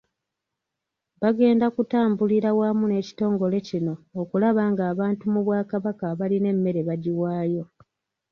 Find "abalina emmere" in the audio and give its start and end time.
6.11-6.81